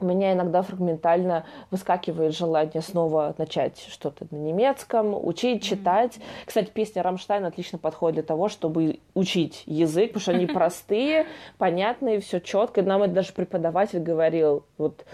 [0.00, 6.16] у меня иногда фрагментально выскакивает желание снова начать что-то на немецком, учить, читать.
[6.16, 6.46] Mm-hmm.
[6.46, 11.26] Кстати, песня Рамштайн отлично подходит для того, чтобы учить язык, потому что они простые,
[11.58, 12.82] понятные, все четко.
[12.82, 15.04] Нам это даже преподаватель говорил, вот,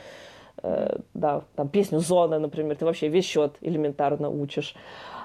[0.62, 4.74] э, да, там песню «Зона», например, ты вообще весь счет элементарно учишь.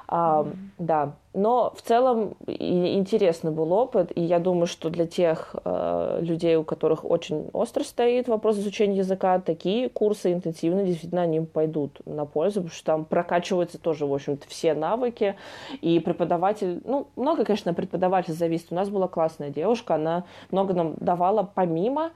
[0.07, 0.55] А, mm-hmm.
[0.77, 6.55] Да, но в целом интересный был опыт, и я думаю, что для тех э, людей,
[6.55, 12.25] у которых очень остро стоит вопрос изучения языка, такие курсы интенсивно действительно они пойдут на
[12.25, 15.35] пользу, потому что там прокачиваются тоже, в общем-то, все навыки,
[15.81, 18.71] и преподаватель, ну, много, конечно, преподаватель зависит.
[18.71, 22.11] У нас была классная девушка, она много нам давала помимо,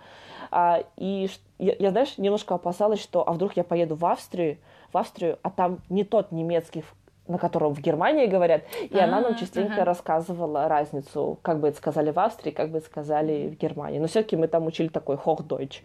[0.49, 4.57] а, и я, я, знаешь, немножко опасалась, что а вдруг я поеду в Австрию,
[4.91, 6.82] в Австрию, а там не тот немецкий
[7.28, 9.86] на котором в Германии говорят, и а, она нам частенько ага.
[9.86, 13.99] рассказывала разницу, как бы это сказали в Австрии, как бы это сказали в Германии.
[13.99, 15.82] Но все-таки мы там учили такой Hochdeutsch.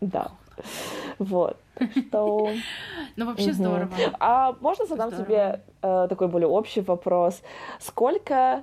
[0.00, 0.30] Да.
[1.18, 1.56] Вот.
[1.90, 2.50] Что...
[3.16, 3.90] Ну, вообще здорово.
[4.20, 7.40] А можно задам тебе э, такой более общий вопрос?
[7.80, 8.62] Сколько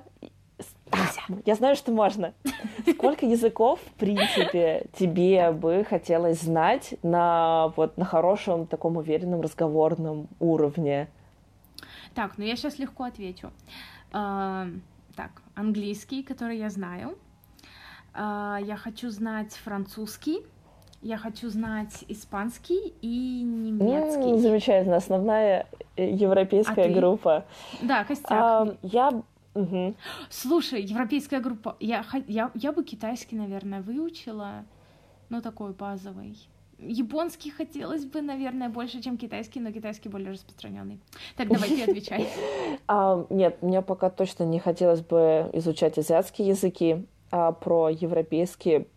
[1.44, 2.34] я знаю, что можно.
[2.94, 10.28] Сколько языков, в принципе, тебе бы хотелось знать на вот на хорошем таком уверенном разговорном
[10.40, 11.08] уровне?
[12.14, 13.50] Так, ну я сейчас легко отвечу.
[14.12, 14.80] Uh,
[15.16, 17.18] так, английский, который я знаю.
[18.14, 20.38] Uh, я хочу знать французский.
[21.02, 24.32] Я хочу знать испанский и немецкий.
[24.32, 25.66] Mm, замечательно, основная
[25.96, 27.44] э, европейская а группа.
[27.82, 28.30] Да, костяк.
[28.30, 29.22] Uh, я
[29.54, 29.94] Угу.
[30.30, 31.76] Слушай, европейская группа.
[31.80, 34.64] Я, я, я бы китайский, наверное, выучила.
[35.30, 36.36] Ну, такой базовый.
[36.78, 41.00] Японский хотелось бы, наверное, больше, чем китайский, но китайский более распространенный.
[41.36, 42.28] Так, давай ты отвечай.
[42.86, 48.88] А, нет, мне пока точно не хотелось бы изучать азиатские языки, а про европейские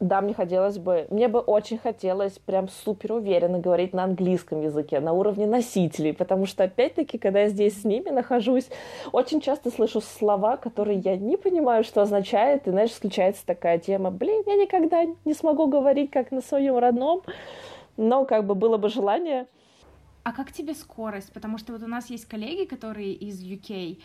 [0.00, 5.00] да, мне хотелось бы, мне бы очень хотелось прям супер уверенно говорить на английском языке,
[5.00, 8.68] на уровне носителей, потому что, опять-таки, когда я здесь с ними нахожусь,
[9.10, 14.10] очень часто слышу слова, которые я не понимаю, что означает, и, знаешь, включается такая тема,
[14.10, 17.22] блин, я никогда не смогу говорить как на своем родном,
[17.96, 19.46] но как бы было бы желание.
[20.22, 21.32] А как тебе скорость?
[21.32, 23.98] Потому что вот у нас есть коллеги, которые из UK,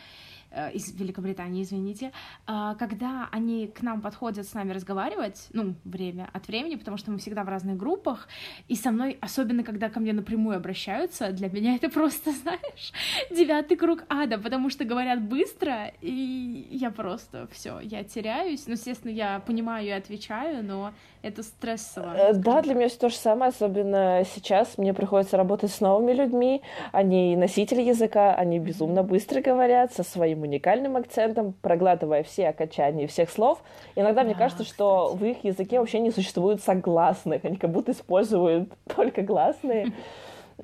[0.74, 2.12] из Великобритании, извините,
[2.45, 7.12] а, когда они к нам подходят с нами разговаривать, ну, время от времени, потому что
[7.12, 8.28] мы всегда в разных группах,
[8.68, 12.93] и со мной, особенно когда ко мне напрямую обращаются, для меня это просто, знаешь,
[13.32, 18.68] девятый круг ада, потому что говорят быстро, и я просто все, я теряюсь.
[18.68, 20.93] Ну, естественно, я понимаю и отвечаю, но
[21.24, 22.13] это стрессово.
[22.15, 26.11] Э, да, для меня все то же самое, особенно сейчас мне приходится работать с новыми
[26.11, 26.61] людьми,
[26.91, 33.30] они носители языка, они безумно быстро говорят со своим уникальным акцентом, проглатывая все окончания всех
[33.30, 33.63] слов.
[33.95, 34.76] Иногда да, мне кажется, кстати.
[34.76, 39.93] что в их языке вообще не существует согласных, они как будто используют только гласные.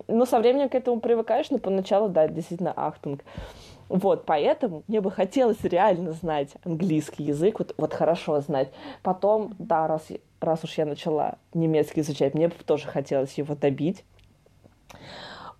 [0.07, 3.23] Но со временем к этому привыкаешь, но поначалу, да, действительно, ахтунг.
[3.87, 8.69] Вот, поэтому мне бы хотелось реально знать английский язык, вот, вот хорошо знать.
[9.01, 10.03] Потом, да, раз,
[10.41, 14.03] раз уж я начала немецкий изучать, мне тоже хотелось его добить.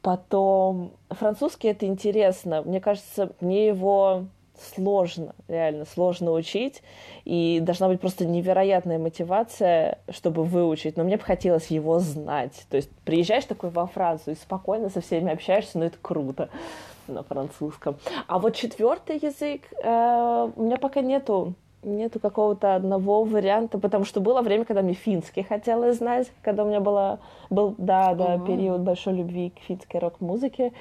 [0.01, 2.61] Потом французский это интересно.
[2.61, 4.25] Мне кажется, мне его
[4.75, 6.81] сложно, реально сложно учить,
[7.25, 12.65] и должна быть просто невероятная мотивация, чтобы выучить, но мне бы хотелось его знать.
[12.69, 16.49] То есть приезжаешь такой во Францию и спокойно со всеми общаешься, но ну, это круто
[17.07, 17.97] на французском.
[18.27, 24.19] А вот четвертый язык э, у меня пока нету нету какого-то одного варианта, потому что
[24.19, 27.19] было время, когда мне финский хотелось знать, когда у меня была,
[27.49, 28.45] был, да, да, uh-huh.
[28.45, 30.73] период большой любви к финской рок-музыке.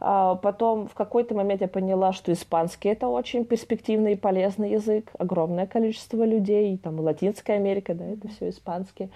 [0.00, 5.10] А потом в какой-то момент я поняла, что испанский это очень перспективный и полезный язык.
[5.18, 9.10] Огромное количество людей, там Латинская Америка, да, это все испанский.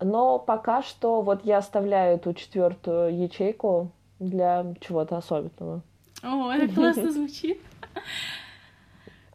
[0.00, 3.90] Но пока что вот я оставляю эту четвертую ячейку
[4.20, 5.82] для чего-то особенного.
[6.22, 7.60] О, это классно звучит.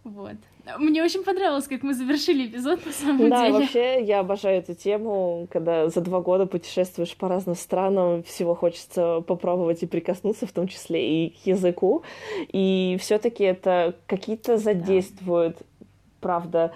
[0.06, 0.36] Вот.
[0.78, 3.54] Мне очень понравилось, как мы завершили эпизод, на самом да, деле.
[3.54, 8.54] Да, вообще я обожаю эту тему, когда за два года путешествуешь по разным странам, всего
[8.54, 12.04] хочется попробовать и прикоснуться, в том числе и к языку.
[12.50, 15.86] И все таки это какие-то задействуют, да.
[16.20, 16.72] правда,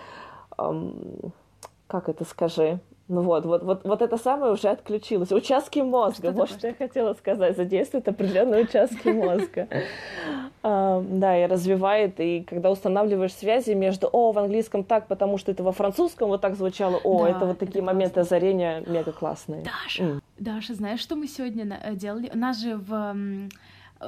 [0.57, 1.31] эм,
[1.85, 2.79] как это скажи,
[3.09, 5.31] ну вот, вот, вот, вот это самое уже отключилось.
[5.31, 9.67] Участки мозга, что вот что я хотела сказать, задействует определенные участки мозга.
[10.61, 15.63] Да, и развивает, и когда устанавливаешь связи между, о, в английском так, потому что это
[15.63, 19.63] во французском вот так звучало, о, это вот такие моменты озарения мега классные.
[19.63, 22.29] Даша, Даша, знаешь, что мы сегодня э, делали?
[22.33, 23.15] У нас же в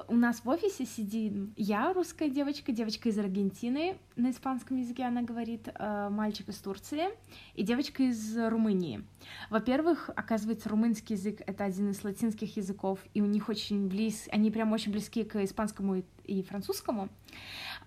[0.07, 5.21] у нас в офисе сидит я, русская девочка, девочка из Аргентины, на испанском языке она
[5.21, 7.09] говорит, э, мальчик из Турции
[7.55, 9.03] и девочка из Румынии.
[9.49, 14.49] Во-первых, оказывается, румынский язык— это один из латинских языков, и у них очень близ, они
[14.51, 17.09] прям очень близки к испанскому и французскому.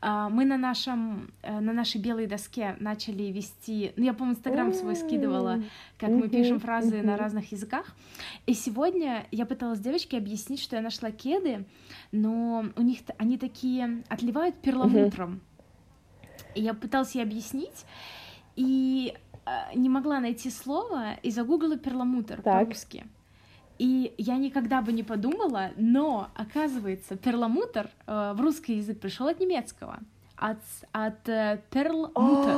[0.06, 4.74] А, мы на нашем, э, на нашей белой доске начали вести, ну, я, по-моему, Инстаграм
[4.74, 5.62] свой скидывала,
[5.96, 7.86] как мы пишем фразы на разных языках.
[8.44, 11.64] И сегодня я пыталась девочке объяснить, что я нашла кеды,
[12.12, 15.40] но у них они такие отливают перламутром.
[16.54, 17.86] И я пыталась ей объяснить,
[18.56, 19.14] и
[19.46, 23.06] э, не могла найти слово, и загуглила перламутр по-русски.
[23.78, 29.40] И я никогда бы не подумала, но оказывается, перламутр э, в русский язык пришел от
[29.40, 29.98] немецкого,
[30.36, 30.58] от,
[30.92, 32.50] от э, перламутр.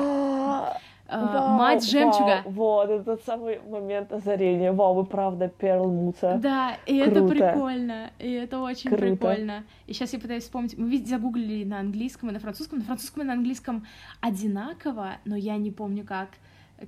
[1.08, 2.42] Uh, мать жемчуга.
[2.44, 4.72] Вау, вот, это тот самый момент озарения.
[4.72, 6.38] Вау, вы правда перламутр.
[6.38, 7.20] Да, и Круто.
[7.20, 9.04] это прикольно, и это очень Круто.
[9.04, 9.64] прикольно.
[9.86, 13.22] И сейчас я пытаюсь вспомнить, мы ведь загуглили на английском и на французском, на французском
[13.22, 13.86] и на английском
[14.20, 16.30] одинаково, но я не помню как.
[16.78, 16.86] Э,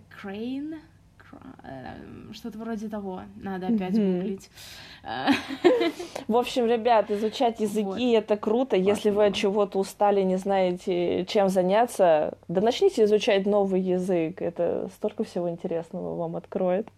[2.32, 3.22] что-то вроде того.
[3.36, 4.18] Надо опять mm-hmm.
[4.18, 4.50] гуглить.
[6.28, 7.98] В общем, ребят, изучать языки вот.
[7.98, 8.76] это круто.
[8.76, 8.90] Классно.
[8.90, 14.42] Если вы от чего-то устали, не знаете, чем заняться, да начните изучать новый язык.
[14.42, 16.88] Это столько всего интересного вам откроет.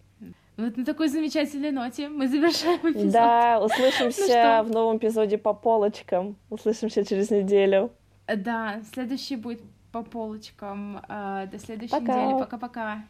[0.57, 3.11] Вот на такой замечательной ноте мы завершаем эпизод.
[3.11, 6.35] Да, услышимся ну в новом эпизоде по полочкам.
[6.49, 7.89] Услышимся через неделю.
[8.27, 9.61] Да, следующий будет
[9.91, 11.01] по полочкам.
[11.07, 12.25] До следующей Пока.
[12.25, 12.39] недели.
[12.39, 13.03] Пока-пока.